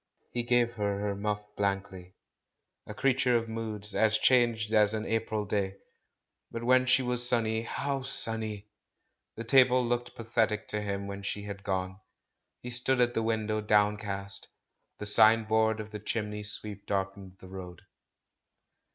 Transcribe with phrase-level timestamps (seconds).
[0.31, 2.15] He gave her her muff blankly.
[2.87, 5.75] A creature of moods, as changeful as an April day!
[6.49, 8.69] But when she was THE CALL FROM THE PAST 411 sunny, how sunny!
[9.35, 11.99] The table looked pathetic to him when she had gone.
[12.63, 14.47] He stood at the win dow, downcast;
[14.97, 17.83] the signboard of the chimney sweep darkened the road.